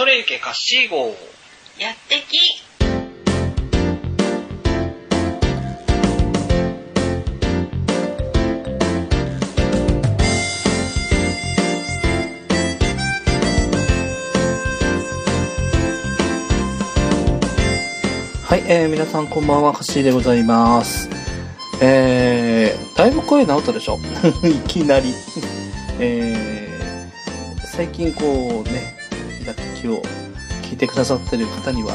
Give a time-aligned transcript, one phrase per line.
[0.00, 1.08] それゆけカッシー号
[1.78, 2.38] やってき
[18.46, 21.10] はい、えー、皆さんこんばんは、カッシーでございます。
[21.82, 23.98] えー、だいぶ声治ったでしょ？
[24.48, 25.12] いきなり。
[26.00, 28.89] えー、最近こうね、
[29.80, 30.02] やってきを
[30.62, 31.94] 聞いてくださってる方には、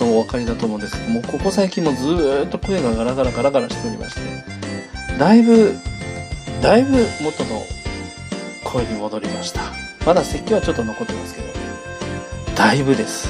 [0.00, 4.20] お分かりだと思うんですけども、ここ最近もずーっと声がガラガラガラガラしておりまして、
[5.18, 5.74] だいぶ、
[6.62, 7.62] だいぶ元の
[8.64, 9.62] 声に戻りました。
[10.06, 11.54] まだ咳はちょっと残ってますけどね。
[12.54, 13.28] だいぶです。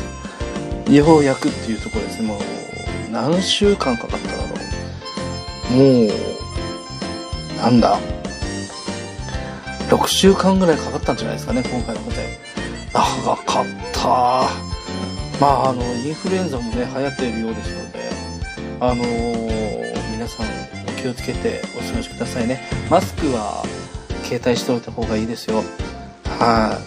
[0.88, 2.28] ようやくっていうところですね。
[2.28, 4.44] もう、何週間かかっただろ
[5.72, 5.74] う。
[5.74, 7.98] もう、なんだ。
[9.88, 12.39] 6週間ぐらいかかったんじゃないですかね、今回のことで。
[12.92, 14.00] 長かった。
[15.40, 18.10] まあ、あの、インフルエンザもね、流行っているようですので、
[18.80, 22.60] あのー皆さんお気をつけてお過ごしくださいね。
[22.90, 23.64] マスクは
[24.24, 25.62] 携帯しておいた方がいいですよ。
[26.26, 26.78] は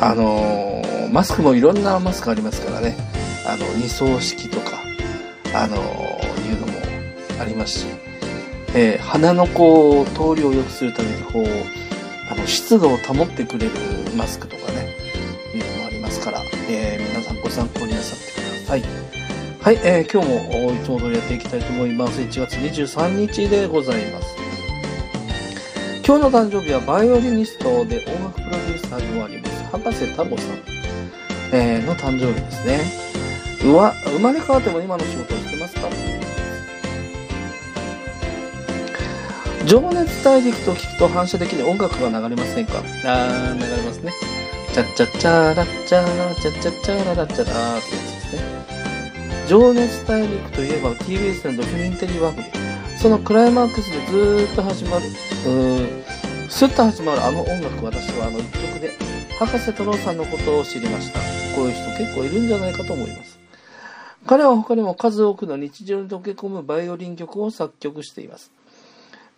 [0.00, 0.04] い。
[0.04, 2.96] あのーマスクもいろんなマスクありますからね。
[3.46, 4.78] あの、二層式とか、
[5.54, 6.72] あのーいうのも
[7.40, 7.86] ありますし、
[8.74, 11.46] えー鼻のこう、通りを良くするためにこう、
[12.30, 13.72] あの、湿度を保ってくれる
[14.16, 14.56] マスクと
[16.68, 18.82] えー皆さんご参考になさってください。
[19.60, 22.20] はい、えー今日もいつも通りやっていきたいと思います。
[22.20, 24.36] 1月23日でございます。
[26.06, 30.56] 今日の誕生日はバイオリニストで音楽プロデューサーでもあります、博士太郎さん、
[31.52, 32.80] えーの誕生日ですね。
[33.70, 35.88] うわ、生まれ変わっても今の仕事をしてますか？
[39.66, 42.78] 情熱大陸と聞くと反射的に音楽が流れませんか？
[43.04, 44.12] あー、流れますね。
[44.78, 49.48] チャッチャッチャラッチャラチャッチャッチャララッチャラーってやつですね。
[49.48, 52.46] 情熱大陸といえば TBS のドキュメンタリー番組。
[52.96, 58.92] そのクライマックスでずーっと始まる、うーん、スッと始まるあの音楽、私はあの一曲で、
[59.40, 61.18] 博士太郎さんのことを知りました。
[61.56, 63.36] こういう人結構いるんじゃないかと思います。
[64.26, 68.52] 彼は他にも数多くの日常に溶け込むバイオリン曲を作曲しています。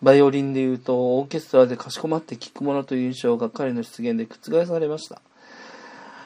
[0.03, 5.19] バイオリンで言うと、オーケストラでかしこまって聴くものという印象が彼の出現で覆されました。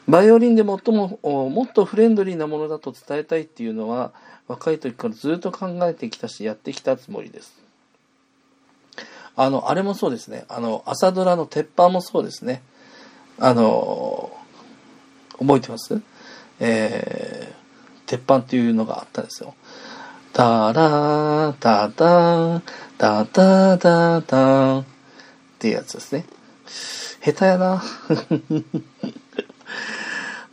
[0.08, 4.12] バイオリンで最も、もっとフレンドリーなものだと伝えたいっていうのは、
[4.48, 7.54] 若い時からずっと考えてきたし、やってきたつもりです。
[9.36, 10.46] あの、あれもそうですね。
[10.48, 12.62] あの、朝ドラの鉄板もそうですね。
[13.40, 14.32] あの、
[15.40, 16.00] 覚えてます？
[16.60, 19.56] えー、鉄板っていうのがあったんですよ。
[20.32, 22.64] タラー、タタン、
[22.98, 24.86] タタタタンっ
[25.60, 26.26] ていうやつですね。
[26.66, 27.84] 下手やな。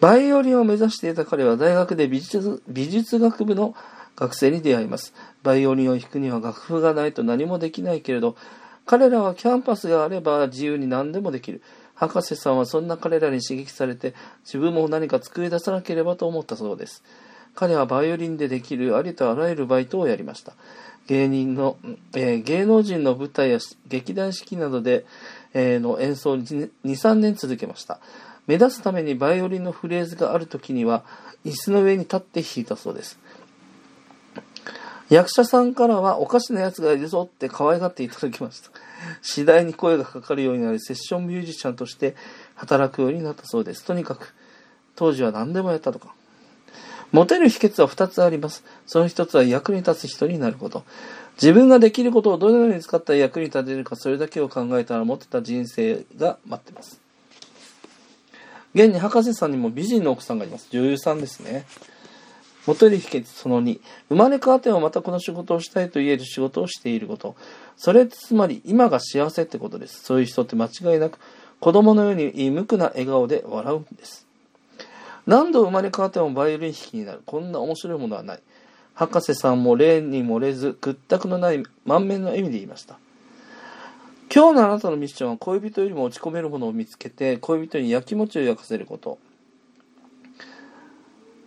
[0.03, 3.77] バイオリンを目指していた彼は大学で美術美術学部の
[4.17, 5.15] 学生に出会います。
[5.45, 8.35] バイオリンを弾くには楽譜がないと何もできないけれど、
[8.85, 11.63] 彼らはキャンパスがあれば自由に何でもできる。
[11.95, 14.13] 博士さんはそんな彼らに刺激されて、
[14.45, 17.05] 自分も何か作り出さなければと思ったそうです。
[17.55, 20.55] 彼はバイオリンでできるありとあらゆるバイトをやりました。
[21.07, 21.77] 芸人の、
[22.17, 25.07] えー芸能人の舞台や劇団四季などで、
[25.55, 28.01] えーの演奏に2、3年続けました。
[28.47, 31.05] 目指すためにバイオリンのフレーズがある時には、
[31.45, 33.19] 椅子の上に立って弾いたそうです。
[35.09, 38.71] 役者さんからはおかしな奴がいるぞって可愛がっていただきました。
[39.21, 42.17] 次第に声がかかるようになり、セッションミュージシャンとして
[42.55, 43.85] 働くようになったそうです。
[43.85, 44.35] とにかく、
[44.97, 46.15] 当時は何でもやったとか。
[47.13, 48.65] モテる秘訣は2つあります。
[48.87, 50.83] その1つは役に立つ人になること。
[51.35, 57.02] 自分ができることをどのように使ったら役に立てるか、それだけを考えたらモテた人生が待ってます。
[58.75, 60.69] 現に博士さんにも美人の奥さんがいます。
[60.71, 61.65] 女優さんですね。
[62.67, 63.81] モテる秘訣その2。
[64.09, 67.35] 生まれ変わってもまたこの仕事をしたいと言える仕事をしていること。
[67.77, 70.03] それつまり今が幸せってことです。
[70.05, 71.19] そういう人って間違いなく
[71.61, 74.27] 子供のように無垢な笑顔で笑うんです。
[75.27, 77.23] 何度生まれ変わってもバイオリン弾きになる。
[77.27, 78.41] こんな面白いものはない。
[78.95, 82.99] 博士さんも例に漏れず屈託のない満面の笑みで言いました。
[84.35, 89.19] 今日のあなたのミッションは恋人よりも落ち込めるものを見つけて恋人に焼きもちを焼かせること。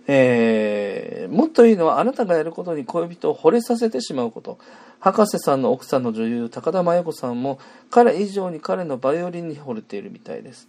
[0.08, 4.60] えー、もっといいのはあなたがやることに恋人を惚れさせてしまうこと。
[5.00, 7.58] 博士さんの奥さんの女優、高田真由子さんも
[7.90, 10.68] 彼以上に彼のバイオリンに惚れているみたいです。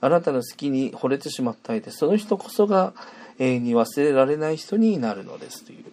[0.00, 2.92] あなたの好きに惚れてしまった相手、その人こそが
[3.38, 5.84] 永遠に忘れられない人になるのですという。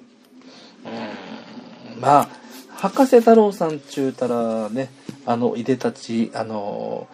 [1.99, 2.29] まあ、
[2.77, 4.89] 博士太郎さんちゅうたらね、
[5.29, 7.07] あの、いでたち、あの、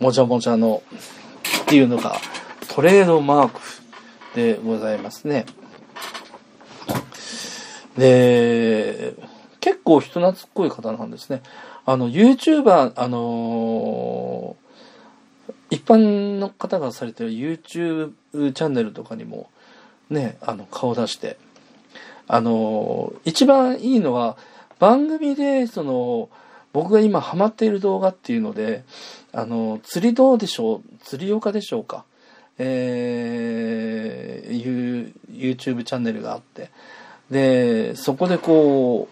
[0.00, 0.82] もじゃもじゃの、
[1.62, 2.16] っていうのが、
[2.68, 3.60] トレードマーク
[4.34, 5.46] でございますね。
[7.96, 9.14] で、
[9.60, 11.42] 結構人懐っこい方なんですね。
[11.86, 14.70] あの、YouTuber、あのー
[15.72, 17.62] 一般の方がされてる YouTube
[18.32, 19.48] チャンネルとかにも
[20.08, 21.38] ね、あの、顔出して、
[22.26, 24.36] あのー一番いいのは、
[24.80, 26.30] 番組で、その、
[26.72, 28.84] 僕が今ハマっている動画っていうので、
[29.32, 32.04] あの、釣りどうでしょう釣り岡でしょうか
[32.58, 36.70] えー、いう YouTube チャンネルがあって、
[37.30, 39.08] で、そこでこ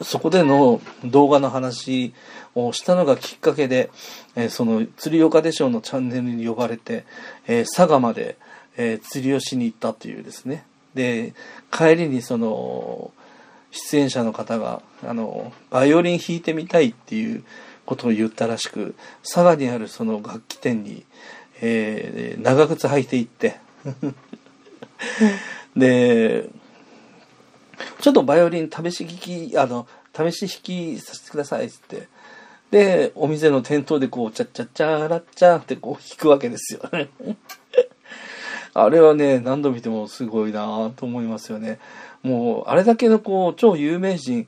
[0.00, 2.14] う、そこでの動画の話
[2.54, 3.90] をしたのがきっかけで、
[4.36, 7.04] えーその釣り岡でしょうのチャンネルに呼ばれて、
[7.46, 8.36] えー佐賀まで、
[8.76, 10.64] え釣りをしに行ったというですね。
[10.94, 11.34] で、
[11.70, 13.10] 帰りにその、
[13.70, 17.44] 出演者の方が、あの、バイオリン弾いてみたいっていう
[17.84, 21.04] ことを言ったらしく、佐賀にあるその楽器店に、
[21.60, 23.56] えー長靴履いて行って、
[25.76, 26.48] で、
[28.00, 32.08] ちょっとバイオリン試し聞き、あの、試し弾きさせてくださいっつって、
[32.70, 37.08] で、お店の店頭でこう、チャッチャッチャーラッチャーってこう弾くわけですよね。
[38.74, 41.78] あれはね、何度見てもすごいなと思いますよね。
[42.22, 44.46] もう、あれだけのこう、超有名人、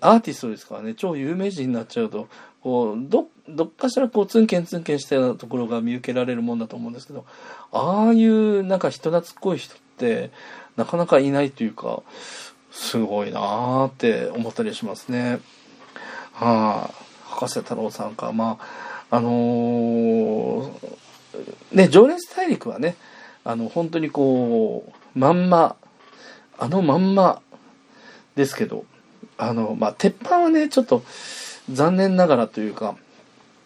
[0.00, 2.28] アーティストですからね、超有名人になっちゃうと、
[2.62, 7.24] こう、ど、どっかしらこう、ツンケンツンケンしたようなところが見受けられるもんだと思うんですけど、
[7.72, 10.30] ああいうなんか人懐っこい人って、
[10.76, 12.02] なかなかいないというか、
[12.70, 15.40] すごいなぁって思ったりしますね。
[16.32, 16.94] はい、
[17.24, 18.58] 博士太郎さんか、ま
[19.10, 20.98] あ、あのー
[21.72, 22.96] ね、情熱大陸はね、
[23.48, 25.74] あの、本当にこう、まんま、
[26.58, 27.40] あのまんま
[28.36, 28.84] ですけど、
[29.38, 31.02] あの、まあ、鉄板はね、ちょっと
[31.72, 32.94] 残念ながらというか、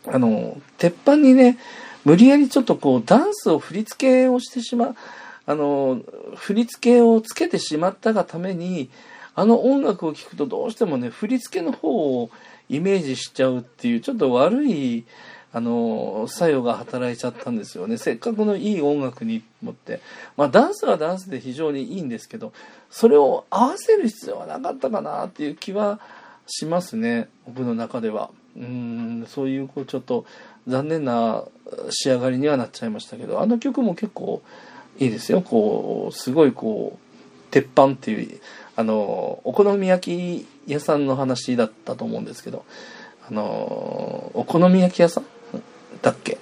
[0.07, 1.59] あの、鉄板にね、
[2.05, 4.97] 無理やりちょっとこう、ダンスを振り付けをしてしまう、
[5.47, 6.01] あの、
[6.37, 8.89] 振り付けをつけてしまったがために、
[9.35, 12.31] あの音楽を聴くとどうしてもね、振り付けの方を
[12.69, 15.05] イメージしちゃうっていう、ちょっと悪い、
[15.55, 17.99] あの、作用が働いちゃったんですよね。
[17.99, 20.01] せっかくのいい音楽に持って。
[20.37, 22.53] まあ、ダンスはダンスで非常にいいんですけど、
[22.91, 26.01] それを合わせる必要はなかったかなっていう気は
[26.47, 27.29] しますね。
[27.47, 28.31] 僕の中では。
[28.57, 30.25] うん、そういう、こう、ちょっと
[30.67, 31.45] 残念な
[31.91, 34.43] 仕上がりにはなっちゃいましたけど、あの曲も結構
[34.99, 35.43] いいですよ。
[35.43, 38.41] こう、すごいこう、鉄板っていう、
[38.77, 42.65] あの、お好み焼き屋さんの話だったと思うんですけど、
[43.29, 45.25] あの、お好み焼き屋さん
[46.03, 46.39] だっけ？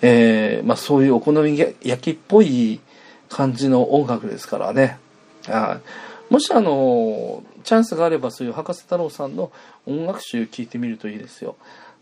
[0.00, 2.80] えーまあそういうお好み焼きっぽい
[3.28, 4.98] 感じの音楽ですからね。
[5.46, 9.52] はいもしあの、チャンスがあればそういう博士太郎さんの
[9.84, 11.56] 音楽集聴いてみるといいですよ。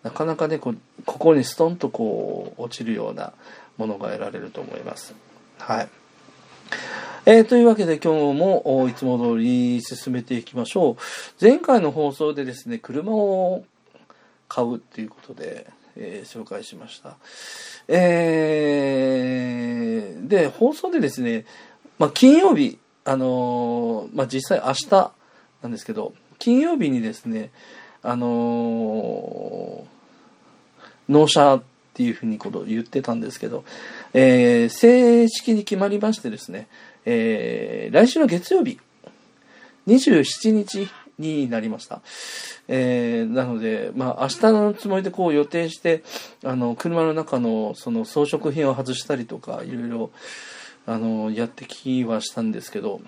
[0.05, 3.33] なかなかね、こう心にストンとこう落ちるような
[3.77, 5.15] ものが得られると思います。
[5.59, 5.89] はい。
[7.27, 10.97] えーというわけで今日もいつも通り進めていきましょう。
[11.41, 13.65] 前回の放送でですね、車を
[14.49, 15.67] 買うっていうことで、
[15.97, 17.17] えー紹介しました。
[17.89, 21.45] えーで、放送でですね、
[21.99, 25.13] まあ、金曜日、あのーまあ、実際明日
[25.63, 27.51] なんですけど、金曜日にですね、
[28.03, 29.87] あの
[31.09, 31.63] 納車っ
[31.93, 33.65] ていうふうにこと言ってたんですけど、
[34.15, 36.69] えー正式に決まりましてですね、
[37.05, 38.79] えー来週の月曜日、
[39.87, 40.89] 27日
[41.21, 42.01] になりました。
[42.69, 46.03] えーなので、まあ、明日のつもりでこう予定して、
[46.45, 50.11] あの、車の中のその装飾品を外したりとか、いろいろ、
[50.87, 53.01] あの、やってきはしたんですけど、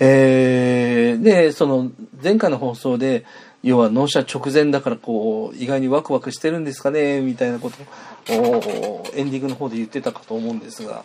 [0.00, 1.90] えーで、その、
[2.22, 3.24] 前回の放送で、
[3.62, 11.02] 要は納車直前だからこう、意外にワクワクしてるんですかね、みたいなことを、エンディングの方で言ってたかと思うんですが、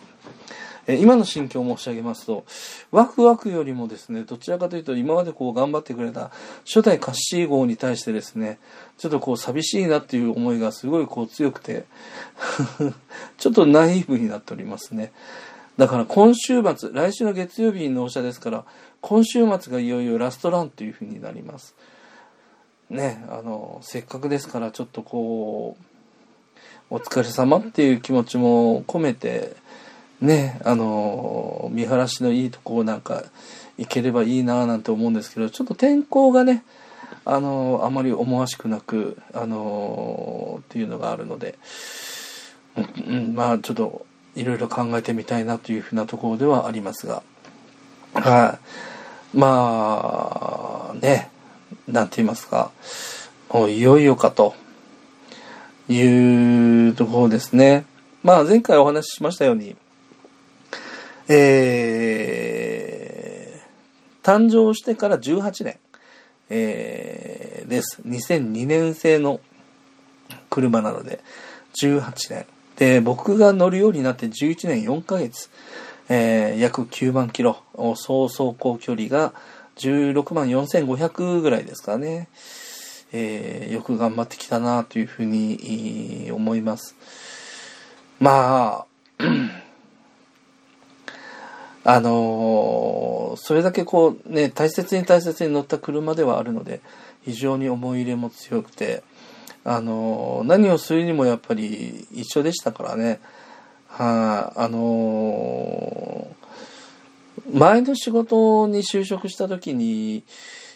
[0.90, 2.44] え今の心境を申し上げますと、
[2.90, 6.30] ワクワクよりもですね、どちらかというと今までこう頑張ってくれた
[6.64, 8.58] 初代カッシー号に対してですね、
[8.98, 11.84] ちょっとこう寂しいなっていう思いがすごいこう強くて、
[13.38, 15.12] ちょっとナイーブになっておりますね。
[15.78, 18.64] だから今週末、来週の月曜日に納車ですから、
[19.00, 21.74] 今週末がいよいよラストランというふうになります。
[22.90, 25.84] ね、あの、せっかくですからちょっとこう、
[26.90, 29.56] お疲れ様っていう気持ちも込めて、
[30.20, 33.24] ね、あの、見晴らしのいいとこなんか
[33.78, 36.62] 行ければいいななんて思うんですけど、ちょっと天候がね、
[37.24, 41.58] あの、あまり思わしくなく、あの、っていうのがあるので、
[42.76, 47.22] うん、まあちょっといろいろ考えてみたいなというふうなところではありますが、
[48.14, 48.58] は
[49.34, 49.36] い。
[49.36, 51.30] まあ、ね、
[51.88, 52.70] なんて言いますか、
[53.52, 54.54] もういよいよかと
[55.88, 57.84] いうところですね。
[58.22, 59.76] まあ前回お話ししましたように、
[61.32, 65.78] えー、誕生してから18年、
[66.48, 68.02] えー、です。
[68.04, 69.40] 2002年製の
[70.50, 71.20] 車なので、
[71.80, 72.46] 18年。
[72.76, 75.50] で、僕が乗るようになって11年4ヶ月、
[76.08, 77.62] えー、約9万キロ、
[77.94, 79.32] 総走行距離が
[79.76, 82.28] 16万4500ぐらいですかね。
[83.12, 86.96] えー、よく頑張ってきたなというふうに思います。
[88.18, 88.84] ま
[89.18, 89.24] あ、
[91.84, 96.80] あのー、それだけこうね、大切に大切に乗った車ではあるので、
[97.22, 99.02] 非常に思い入れも強くて、
[99.64, 103.20] あのー、何をするにもやっぱり一緒でしたからね。
[103.88, 110.22] はい、あ、あのー、前の仕事に就職した時に、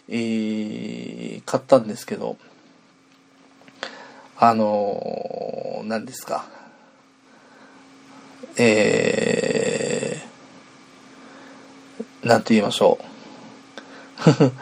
[0.08, 2.36] え、買ったんですけど、
[4.36, 6.46] あの何ですか。
[8.56, 9.33] えー、
[12.24, 13.04] なんて言いましょう。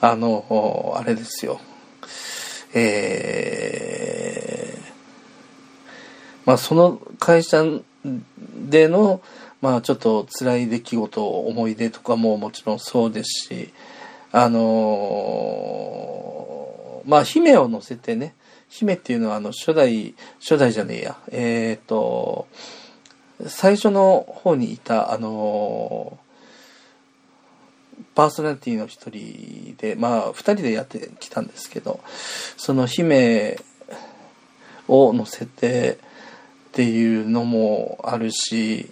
[0.00, 1.60] あの、あれですよ。
[2.72, 4.80] えー、
[6.46, 7.62] まあその会社
[8.56, 9.20] での、
[9.60, 13.74] まあちょっと辛い出来事、思い出とかももちろんそうですし、
[14.32, 18.34] あのー、まあ姫を乗せてね、
[18.70, 22.46] 姫っていうのはあの初代、初代じゃねえや、えっ、ー、と、
[23.46, 26.29] 最初の方にいた、あのー、
[28.14, 32.00] パーソナリティの一人で、まあ、二人でやってきたんですけど、
[32.56, 33.58] その姫
[34.88, 35.98] を乗せて
[36.70, 38.90] っていうのもあるし、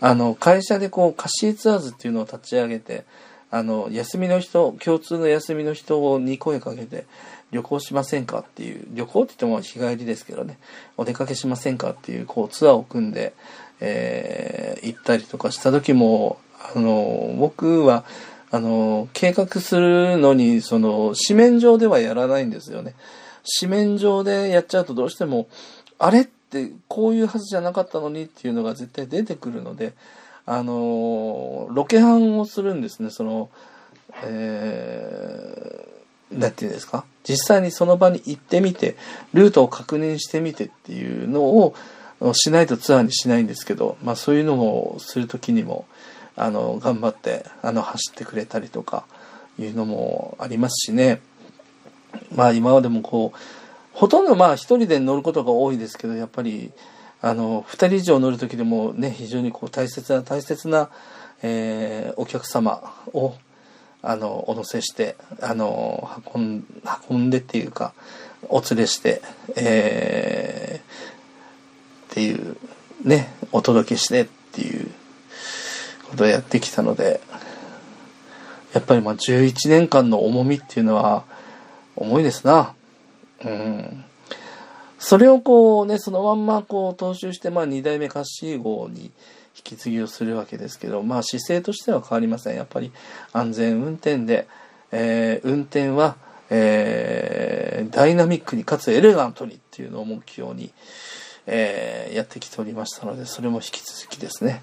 [0.00, 3.04] あの、会社でこう、貸しツアーズっていうのを立ち上げて、
[3.50, 7.04] あの、休みの人、共通の休みの人に声かけて、
[7.50, 10.58] 旅行しませんかっていう、旅行って言っても日帰りですけどね、
[10.96, 13.34] お出かけしませんかっていう、こう、ツアーを組んで、
[13.80, 18.04] えー、行ったりとかした時も、あの、僕は、
[18.50, 22.94] あの、計画するのに、その、紙面上ではやらないんですよね。
[23.60, 25.48] 紙面上でやっちゃうとどうしても、
[25.98, 29.92] あれってこういうはずじゃなかったのにっていうのが絶対出てくるので、
[30.46, 33.50] あの、ロケハンをするんですね、その、
[34.24, 37.04] えー、ていうんですか？
[37.22, 38.96] 実際にその場に行ってみて、
[39.32, 41.74] ルートを確認してみてっていうのを
[42.32, 45.86] しないとツアーにしないんですけど、まあそういうのをするときにも、
[46.40, 49.04] あの、頑張って、あの、走ってくれたりとか、
[49.58, 51.20] いうのもありますしね。
[52.34, 53.38] まあ今までもこう、
[53.92, 56.72] ほとんどまあ一人で乗ることが多いですけど、やっぱり、
[57.20, 60.88] あの、二人以上乗る時でもね、非常にこう大切な大切な、
[61.42, 63.34] えー、お客様を、
[64.02, 66.64] あの、お乗せして、あの、運ん、
[67.10, 67.92] 運んでっていうか、
[68.48, 69.20] お連れして、
[69.56, 72.56] えー、っていう、
[73.04, 74.90] ね、お届けしてっていう
[76.10, 77.20] ことをやってきたので、
[78.74, 81.24] やっぱりまあ11年間の重みっていうのは、
[81.96, 82.74] 重いですな。
[83.44, 84.04] うん。
[84.98, 89.10] それをこうね、そのまんまこう踏襲して、まあ2代目カッシー号に引
[89.64, 92.56] き継ぎをするわけですけど、まあ姿勢としては変わりません。
[92.56, 92.92] やっぱり
[93.32, 94.46] 安全運転で、
[94.92, 96.16] えー、運転は、
[96.50, 100.72] えー、ダイナミックにかつエレガントにっていうのを目標に、
[101.46, 104.62] えー、やってきておりましたので、それも引き続きですね、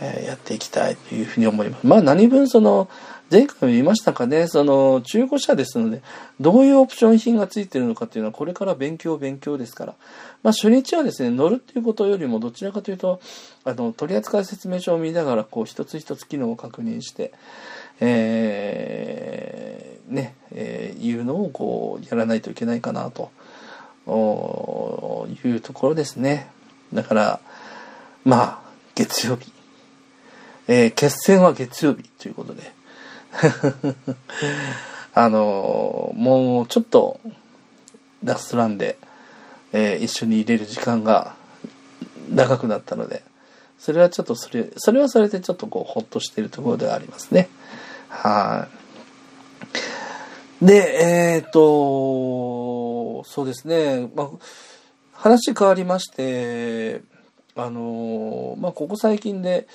[0.00, 1.86] え、やっていきたいというふうに思います。
[1.86, 2.88] まあ何分その、
[3.30, 6.00] 前回も言いましたかね、その中古車ですので、
[6.40, 9.94] どういうオプション品がついてるのかっていうのはこれから勉強勉強ですから。
[10.44, 13.20] まあ初日はですね、乗るっていうことよりもどちらかというと、
[13.64, 17.32] あの、取扱説明書を見ながら、こう一つ一つ機能を確認して、
[18.00, 23.32] えー、ね、えー、いうのをこうやらないといけないかなと
[25.42, 26.48] いうところですね。
[26.92, 27.40] だから、
[28.24, 28.60] まあ、
[28.94, 29.55] 月曜日。
[30.68, 32.72] えー、決戦は月曜日ということで、
[35.14, 37.20] あのもうちょっと
[38.24, 38.98] ラストランで、
[39.72, 41.34] えー、一緒に入れる時間が
[42.30, 43.22] 長くなったので、
[43.78, 47.48] それはちょっとそれ、それはそれでちょっとこう、ほっとしているところではありますね。
[48.08, 48.68] は
[50.62, 50.64] い。
[50.64, 54.28] で、えっ、ー、と、そうですね、まあ、
[55.12, 57.02] 話変わりまして、
[57.54, 59.68] あの、まあ、ここ最近で、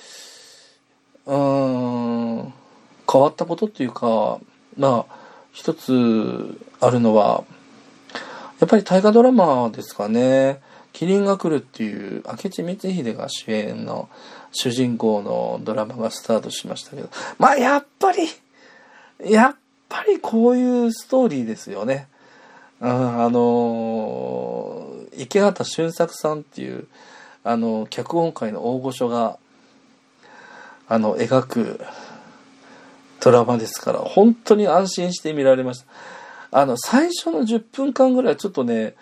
[1.26, 2.52] うん、
[3.10, 4.38] 変わったことっていうか、
[4.76, 5.16] まあ、
[5.52, 7.44] 一つあるのは、
[8.60, 10.60] やっぱり大河ドラマですかね。
[10.92, 14.08] キリンが来るっていう明智光秀が主演の
[14.52, 18.28] 主人公のドラマがスタートしましたけど、まあやっぱり、
[19.24, 19.56] やっ
[19.88, 22.08] ぱりこういうストーリーですよね。
[22.80, 24.86] うん、あの
[25.16, 26.86] 池畑俊作さんっていう、
[27.44, 29.38] あの脚本界の大御所が
[30.92, 31.80] あの描く
[33.20, 35.86] ドラマですから本当に安心して見られました。
[36.50, 38.94] あの最初の10分間ぐらいちょっとね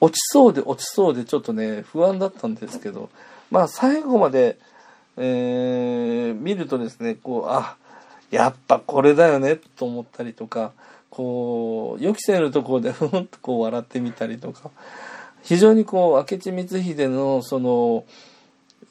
[0.00, 3.10] 落ちそうで落ちそうでちょっとね不安だったんですけど
[3.52, 4.58] まあ最後まで、
[5.16, 7.76] えー、見るとですねこうあ
[8.32, 10.72] やっぱこれだよねと思ったりとか
[11.10, 14.72] こう予期せぬところでふんとこう笑ってみたりとか
[15.44, 18.04] 非常にこう明智光秀のその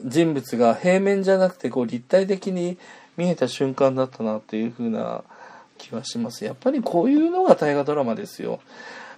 [0.03, 2.77] 人物が平面じゃなくてこう立体的に
[3.17, 5.23] 見えた瞬間だったなっていう風な
[5.77, 6.45] 気はします。
[6.45, 8.59] やっぱりこういうのが大河ドラマですよ。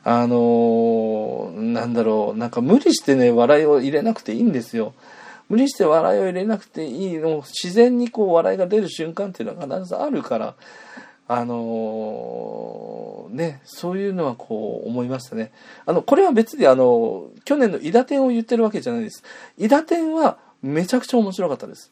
[0.03, 4.93] あのー、なんだろう、なんか無理してね、笑いを入れなくていいんですよ。
[5.49, 10.55] 無理して笑いを入れなくていいの、自然にこう笑いが出る瞬間っていうのは必ずあるから、
[11.27, 15.51] あのー、ね、そういうのはこう思いましたね。
[15.85, 19.23] あの、これは別にあの、去年の伊田天を言ってるわけじゃないです。
[19.57, 21.91] 伊田天はめちゃくちゃ面白かったです。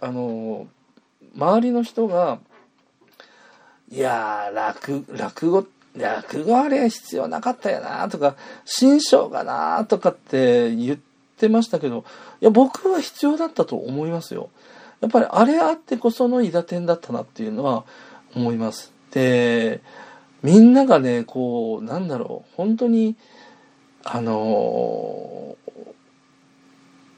[0.00, 0.66] あの、
[1.34, 2.38] 周りの人が、
[3.90, 10.98] いや、落、落語、落語あれ必要なかったよなとか、新章がなとかって言っ
[11.36, 12.04] てましたけど、
[12.40, 14.50] いや、僕は必要だったと思いますよ。
[15.00, 17.84] やっぱりあれあってこその伊田天だったなっていうのは
[18.34, 18.92] 思います。
[19.10, 19.80] で、
[20.42, 23.16] みんながね、こう、なんだろう、本当に、
[24.04, 25.56] あの、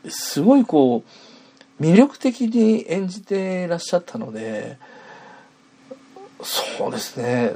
[0.09, 4.79] すごいこう、魅力的に演じてらっしゃったので、
[6.43, 7.53] そうですね。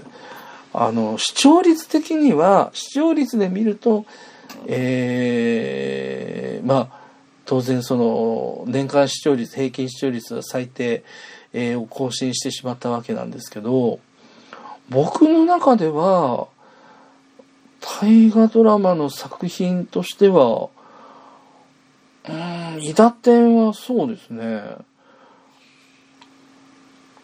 [0.73, 4.07] あの、視聴率的には、視聴率で見ると、
[4.67, 6.99] えー、まあ、
[7.45, 11.05] 当然その、年間視聴率、平均視聴率は最低、
[11.53, 14.01] えー、を更新してしまったわけなんですけど、
[14.89, 16.49] 僕の中では、
[17.81, 20.69] 大河ドラマの作品としては、
[22.29, 24.43] うん、伊達天はそうですね。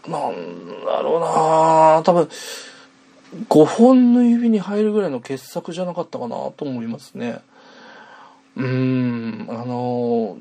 [0.08, 2.28] なんだろうな多分、
[3.48, 7.40] 5本の指に入るぐらいの傑作じゃなかったかなと思いますね。
[8.56, 10.38] うーん、あの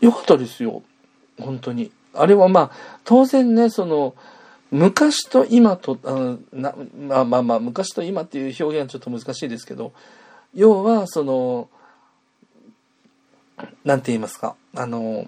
[0.00, 0.82] ー、よかったですよ。
[1.38, 1.90] 本当に。
[2.14, 4.14] あれはまあ、当然ね、その、
[4.70, 9.92] 昔と今と、あのなまあまあまあ、昔と今っていう表現はちょっと難しいですけど、
[10.54, 11.68] 要は、その、
[13.84, 15.26] なんて言いますか、あの、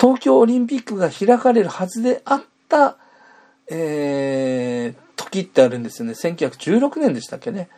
[0.00, 2.96] 東京オリンピックが開かれるはずであった、
[3.70, 6.14] えー、時ってあるんですよね。
[6.14, 7.68] 1916年でしたっけね。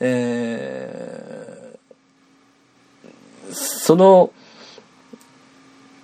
[0.00, 4.32] えー、その、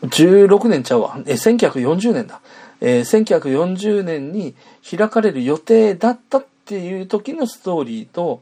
[0.02, 1.18] 16年ちゃうわ。
[1.26, 2.40] え、1940年だ。
[2.80, 4.54] えー、1940年に
[4.88, 8.40] 開かれる予定だったっていう時のストーリーと、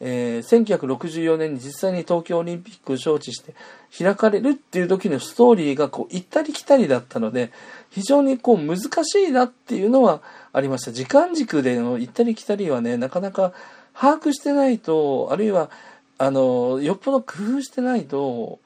[0.00, 3.54] えー、1964年に実際に東京オリンピックを招致して
[3.96, 7.50] 開かれるっていう時のストーリーがこう行ったり来たりだったので
[7.90, 10.20] 非常にこう難しいなっていうのは
[10.52, 10.92] ありました。
[10.92, 13.52] 時間軸での行ったり来たりはねなかなか
[13.94, 15.70] 把握してないとあるいは
[16.18, 18.58] あのよっぽど工夫してないと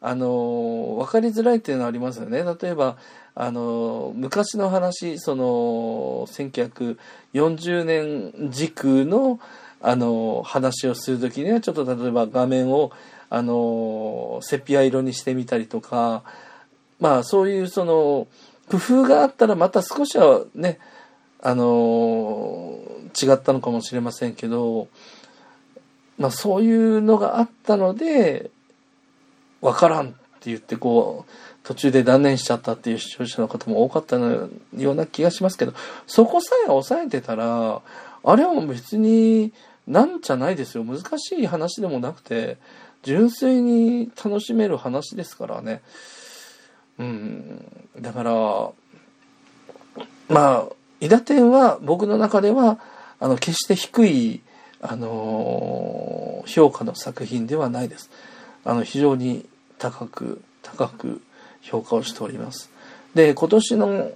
[0.00, 2.44] あの分かりづらいっていうのはありますよね。
[2.60, 2.96] 例えば
[3.34, 9.38] あの昔の話その1940年軸の
[9.82, 12.92] あの、話をするときには、ちょっと例えば画面を、
[13.28, 16.22] あの、セピア色にしてみたりとか、
[17.00, 18.28] まあ、そういうその、
[18.70, 20.78] 工夫があったらまた少しはね、
[21.40, 22.78] あの、
[23.20, 24.88] 違ったのかもしれませんけど、
[26.16, 28.50] まあ、そういうのがあったので、
[29.60, 31.30] わからんって言って、こう、
[31.64, 34.48] 途中で断念しちゃったっていう視聴者の方も多かったよ
[34.92, 35.74] うな気がしますけど、
[36.06, 37.80] そこさえ抑えてたら、
[38.24, 39.52] あれはもう別に、
[39.86, 40.84] なんじゃないですよ。
[40.84, 42.58] 難しい話でもなくて、
[43.02, 45.82] 純粋に楽しめる話ですからね。
[46.98, 47.64] うん。
[48.00, 48.32] だから、
[50.28, 50.64] まあ、
[51.00, 52.78] 伊田天は僕の中では、
[53.18, 54.40] あの、決して低い、
[54.80, 58.10] あのー、評価の作品ではないです。
[58.64, 61.20] あの、非常に高く、高く
[61.60, 62.70] 評価をしております。
[63.14, 64.10] で、今年の、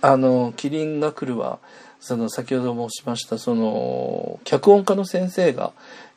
[0.00, 1.58] あの、キリンが来るは、
[2.00, 5.72] その先ほど申しましたその脚本家の先生が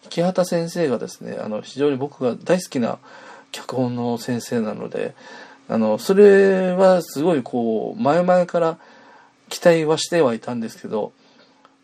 [0.09, 2.99] 木畑先生がですねあの非常に僕が大好きな
[3.51, 5.15] 脚本の先生なので
[5.67, 8.77] あのそれはすごいこう前々から
[9.49, 11.13] 期待はしてはいたんですけど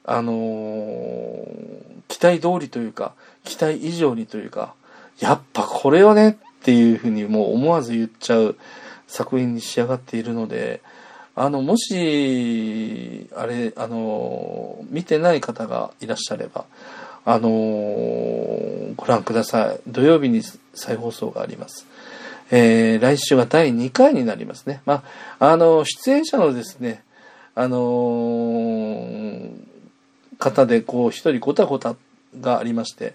[0.05, 1.45] あの
[2.07, 4.73] 期待通りというか期待以上にというか
[5.19, 8.57] やっぱこれをねっていうふうにもう思わず言っちゃう
[9.07, 10.81] 作品に仕上がっているので。
[11.39, 16.65] あの、もし、あれ、あの、見てない方がいらっしゃれば、
[17.29, 17.49] あの
[18.95, 19.79] ご覧ください。
[19.85, 20.41] 土曜日に
[20.73, 21.85] 再放送があります。
[22.49, 24.81] えー来週は第2回になりますね。
[24.85, 25.03] ま
[25.39, 27.03] あ、あの、出演者のですね、
[27.53, 29.51] あのー
[30.39, 31.95] 方で、こう、一人ごたごた
[32.39, 33.13] がありまして、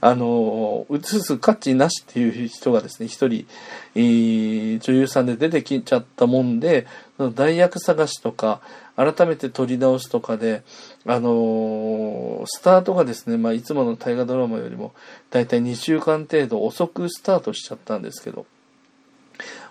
[0.00, 3.46] あの、映す価値なしっていう人がですね、一人、
[3.94, 6.86] えー女優さんで出てきちゃったもんで、
[7.34, 8.60] 代役探しとか、
[8.96, 10.62] 改めて撮り直しとかで、
[11.04, 14.92] あのスタートがですね、まあ、いつもの大河ドラマよりも、
[15.30, 18.46] だいたい2週間程度遅くスタートしちゃったんですけど、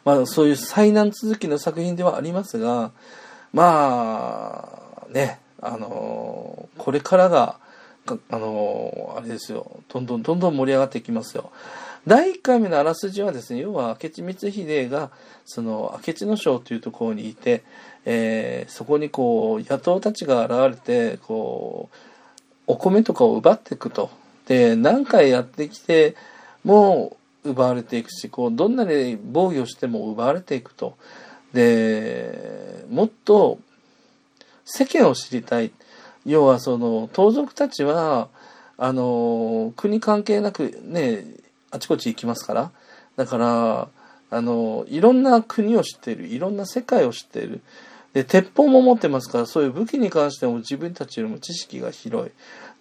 [0.03, 2.91] まあ、そういう災難続きの作品ではありますが、
[3.51, 4.69] ま
[5.07, 7.59] あ、ね、あのこれからが、
[8.07, 11.51] あのあれですよ、どんどんどんどん盛り上がっていきますよ。
[12.07, 15.09] 第1回目のあらすじはですね、要は明智光秀が、
[15.43, 17.63] その明智の章というところにいて、
[18.05, 21.95] えーそこにこう、野党たちが現れて、こう、
[22.67, 24.11] お米とかを奪っていくと。
[24.47, 26.15] で、何回やってきて
[26.63, 30.97] も奪われていくし、こう、どんなに防御しても奪われていくと。
[31.53, 33.59] で、もっと
[34.63, 35.71] 世間を知りたい。
[36.25, 38.29] 要はその、盗賊たちは、
[38.77, 41.25] あの、国関係なくね、
[41.71, 42.71] あちこち行きますから。
[43.15, 43.87] だから、
[44.31, 46.27] あの、いろんな国を知っている。
[46.27, 47.61] いろんな世界を知っている。
[48.13, 52.31] で、鉄砲も持ってますから、そういう武器に関しても自分たちよりも知識が広い。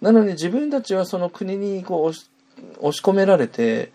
[0.01, 2.29] なのに自分たちはその国にこう押し
[2.79, 3.91] 押し込められて、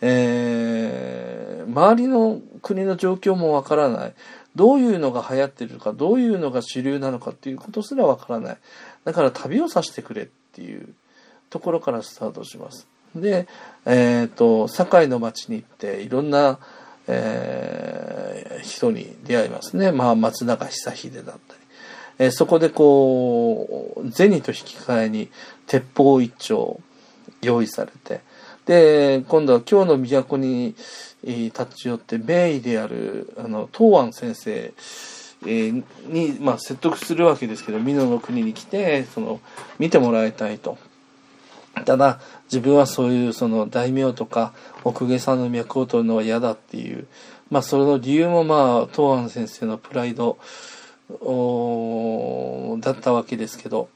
[0.00, 4.14] えー周りの国の状況もわからない。
[4.54, 8.56] どういうのが流行ってるか、どういうのが主流なのかっていうことすらわからない。
[9.06, 10.88] だから旅をさせてくれっていう
[11.48, 12.88] ところからスタートします。
[13.14, 13.46] で、
[13.86, 16.58] えっ、と、堺の町に行って、いろんな、
[17.06, 19.92] えー人に出会いますね。
[19.92, 21.38] まあ、松永久秀だったり。
[22.18, 25.30] えーそこでこう、銭と引き換えに
[25.68, 26.80] 鉄砲一丁
[27.42, 28.22] 用意されて、
[28.66, 30.74] で、今度は今日の都に、
[31.22, 34.72] 立ち寄って、名医である、あの、東庵先生、
[35.42, 39.40] えーに、まあ、説得するわけですけど、美濃の国に来て、その、
[39.78, 40.78] 見てもらいたいと。
[41.84, 44.52] ただ、自分はそういう、その、大名とか、
[44.84, 47.06] お公家さんの脈を取るのは嫌だっていう、
[47.50, 50.38] まあ、その理由も、まあ、東庵先生のプライド、
[51.20, 53.88] おだったわけですけど、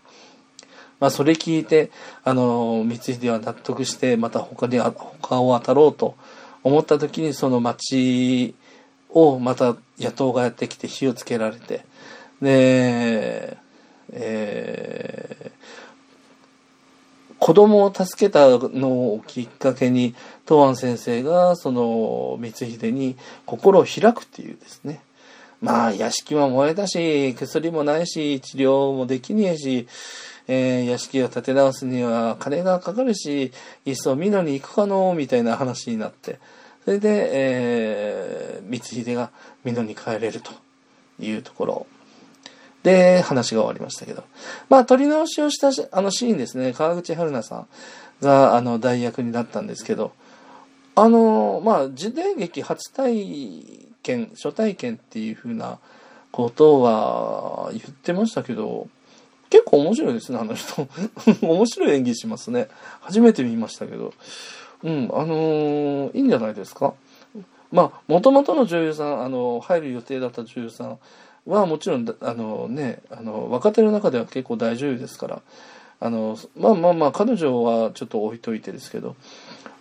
[1.00, 1.90] まあ、それ聞いて、
[2.22, 6.14] あの、光秀は納得して、また他に、あ他を当たろうと
[6.62, 8.54] 思った時に、その町
[9.12, 11.84] をまた野党がやってきて火をつけられて、
[12.40, 13.56] で、
[14.12, 15.50] えー
[17.40, 20.14] 子供を助けたのをきっかけに、
[20.46, 25.00] 東庵先生が、その、光秀に心を開くっていうですね。
[25.62, 29.88] まあ、屋敷も燃えたし、薬もないし、治療もできねえし、
[30.48, 33.52] えー屋敷を建て直すには金がかかるし、
[33.86, 36.38] いっそ美濃に行くかの、みたいな話になって、
[36.84, 39.30] それで、えー光秀が
[39.64, 40.52] 美濃に帰れると
[41.18, 41.86] いうところ
[42.82, 44.24] で、話が終わりましたけど。
[44.68, 47.66] まあ、撮り直しをしたしあのシーンですね、川口春奈さん
[48.22, 50.12] が、あの、代役になったんですけど、
[50.94, 55.78] あの、まあ、時代劇初体験、初体験っていう風な
[56.32, 58.88] ことは言ってましたけど、
[59.50, 60.88] 結構面白いですね、あの人。
[61.42, 62.68] 面白い演技しますね。
[63.00, 64.14] 初めて見ましたけど。
[64.82, 66.94] うん、あのーいいんじゃないですか？
[67.72, 70.98] まあ、もともとの女優さん、あの、入る予定だった女優さん
[71.46, 75.42] はもちろん、あのね、あの、若手の中では結構大女優ですから、
[76.00, 79.14] あの、まあまあまあ、彼女はちょっと置いといてですけど、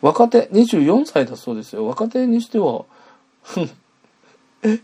[0.01, 1.87] 若手、24歳だそうですよ。
[1.87, 2.85] 若手にしては、
[4.61, 4.79] え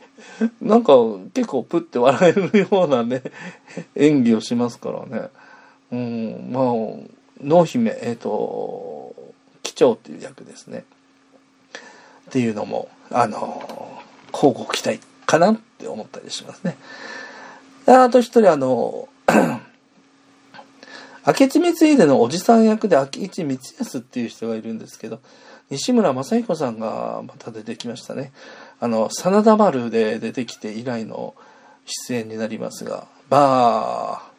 [0.62, 0.94] なんか
[1.34, 3.22] 結構プッて笑えるようなね、
[3.96, 5.30] 演技をしますからね。
[5.92, 6.64] うん、まあ、
[7.44, 9.14] 濃姫、えっ、と、
[9.76, 10.86] 長っていう役ですね。
[12.30, 14.02] っていうのも、あの、
[14.34, 16.78] 交互期待かなって思ったりしますね。
[17.86, 19.08] あと一人あの、
[21.28, 25.20] 明智光秀のおじさん役で明智光康っていう人がいるんですけど、
[25.70, 28.32] 西村正彦さんがまた出てきましたね。
[28.80, 31.34] あの、真田丸で出てきて以来の
[32.08, 34.32] 出演になりますが、まあ、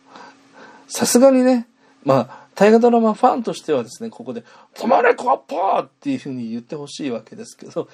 [0.88, 1.66] さすがにね、
[2.04, 4.42] まあ、大河ドラマファンとしてはですね、ここで、
[4.74, 7.88] 止まれコッパーっていうふうに言ってほしいわけですけど、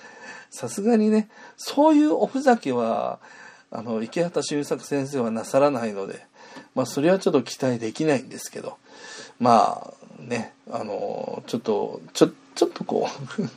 [0.51, 3.19] さすがにね、そういうおふざけは、
[3.73, 6.25] あの、池畑周作先生はなさらないので、
[6.77, 8.79] まあ、それはちょっと期待できないんですけど、
[9.41, 13.43] まあ、ね、あの、ちょっと、ちょ、ちょっとこう、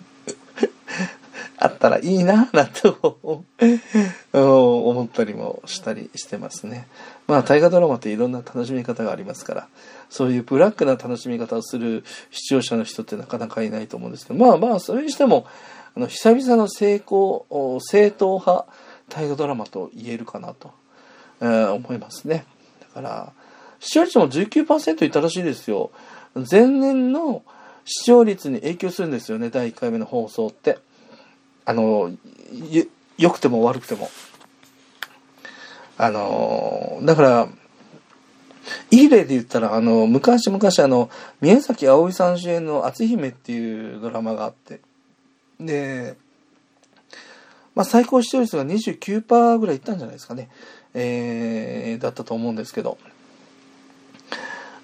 [1.58, 2.82] あったらいいな、なんて
[4.34, 6.88] 思ったりもしたりしてますね。
[7.28, 9.68] まあ、大河ドラマっていろんな楽しみ方がありますから、
[10.10, 15.48] そういうブラックな楽しみ方をする視聴者の人ってなかなかいないと思うんですけど、まあまあ、それにしても、
[15.96, 17.46] あの、久々の成功、
[17.82, 18.66] 正統派
[19.10, 20.72] 大河ドラマと言えるかなと、
[21.42, 22.46] えー、思いますね。
[22.82, 23.34] だから、
[23.80, 25.92] 視聴率も19%いたらしいですよ。
[26.50, 27.44] 前年の
[27.86, 30.80] 視聴率に影響するんですよね、第1回目の放送って。
[31.66, 32.12] あの、
[33.18, 34.10] 良くても悪くても。
[35.98, 37.48] あの、だから、
[38.92, 41.10] いい例で言ったら、あの、昔々あの、
[41.42, 44.82] 宮崎あおいさん主演の篤姫っていうドラマがあって、
[45.60, 46.16] で、
[47.76, 50.50] まあ、最高視聴率が29%ぐらいいったんじゃないですかね。
[50.94, 52.98] えー、だったと思うんですけど。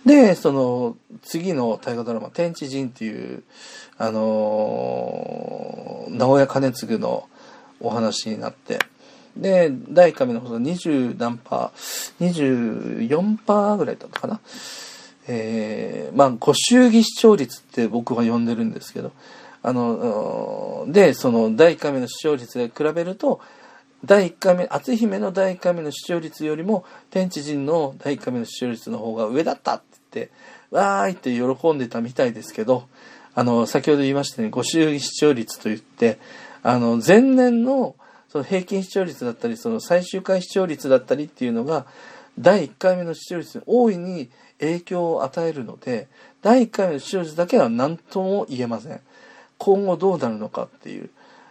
[0.05, 3.43] で、その、次の大河ドラマ、天地人っていう、
[3.97, 7.29] あのー、直屋兼次の
[7.79, 8.79] お話になって、
[9.35, 14.39] で、第1回目の放送20何パー、24パーぐらいだったかな。
[15.27, 19.11] えー、まあ、ご祝儀視聴率って僕は呼んでるんですけど、
[19.63, 23.39] あの、で、その第1回目の視聴率で比べると、
[24.03, 30.33] 第1回目、篤姫の第1回目の視聴率よりも、天地人の第1回目の視聴率の方が上だったって言って、
[30.71, 32.87] わーいって喜んでたみたいですけど、
[33.35, 36.17] あの、先ほど言いましたね、ご祝儀視聴率と言って、
[36.63, 37.95] あの、前年の
[38.31, 41.85] その平均視聴率だったり、その最終回視聴率だったりっていうのが、
[42.39, 46.07] 第1回目の視聴率に大いに影響を与えるので、
[46.41, 49.01] 第1回目の視聴率だけは何とも言えません。
[49.57, 51.09] 今後どうなるのかっていう。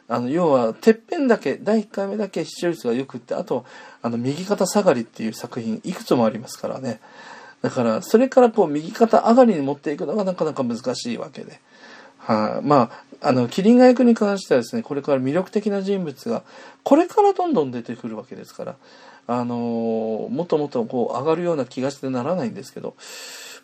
[0.09, 3.67] あの、要は、てっぺんだけ、第1回目だけ視聴率が良くって、あと、
[4.01, 7.01] あの、右肩下がりっていう作品、いくつもありますからね。
[7.61, 11.61] だから、それからこう、右肩上がりに持っていくのがなかなか難しいわけで。
[12.21, 16.43] はい、まあ、あの、キリンガ役に関してはですね、これから魅力的な人物が、
[16.83, 18.77] これからどんどん出てくるわけですから、
[19.27, 22.95] あの、もっともっとこう、上がるような気がしてならないんですけど、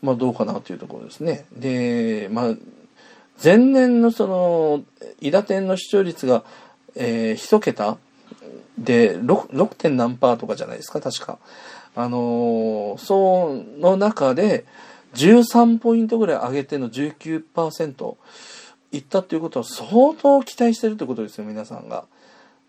[0.03, 1.47] まあ、どうかなというところですね。
[1.53, 2.55] で、まあ、
[3.42, 4.85] 前年のその、
[5.21, 6.45] 伊田店の視聴率が、
[6.95, 7.99] えー、一桁
[8.79, 9.66] で 6, 6.
[9.75, 11.38] 点何パーとかじゃないですか、確か。
[11.95, 14.64] あのー、その中で、
[15.17, 18.17] 13ポイントぐらい上げての19%
[18.93, 22.05] いったっていうことは相当期待してるってことですよ、皆さんが。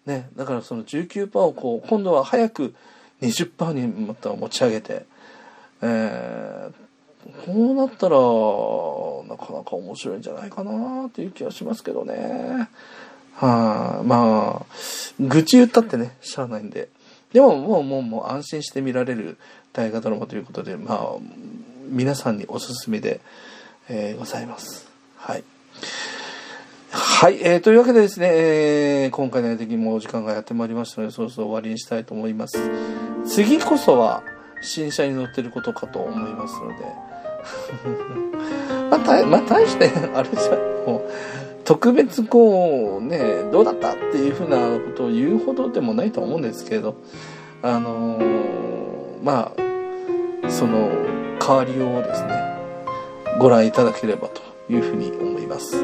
[0.06, 2.74] ね、だからその19%をこう、今度は早く
[3.22, 5.06] 20%にまた持ち上げて、
[5.82, 8.18] えー、こうなったら、
[9.28, 12.70] なかなか面白いんじゃないかなっていう気はしますけどね。
[13.36, 14.66] はあ、まあ、
[15.20, 16.90] 愚痴言ったってね、しゃあないんで。
[17.34, 19.38] でももうもうもう安心して見られる
[19.74, 21.12] 大河ドラマということで、まあ、
[21.88, 23.21] 皆さんにおすすめで、
[23.89, 24.88] えー、ございます。
[25.15, 25.43] はい。
[26.91, 32.58] はい、えー、というわけでですね、えー、今回の的にもお時間がやってまいりましたので、そろそろ終わりにしたいと思います。
[33.26, 34.23] 次こそは、
[34.62, 36.76] 新車に乗ってることかと思いますので、
[38.89, 40.52] まあ、たまあ、大して、あれじゃ、
[40.86, 41.12] もう、
[41.63, 46.95] 特別こう、ね、どうだったっていうふうなことを言うほどでもないと思うんですけど、
[47.62, 48.23] あのー、
[49.23, 50.89] まあ、その、
[51.45, 52.58] 変わりをですね、
[53.39, 55.76] ご覧いただければというふうに思います。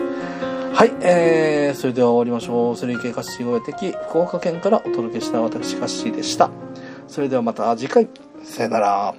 [0.73, 2.75] はい、えー、それでは終わりましょう。
[2.75, 6.49] スリー系カッシー声的、福岡県からお届けした私カッシーでした。
[7.07, 8.09] それではまた次回、
[8.43, 9.15] さよなら。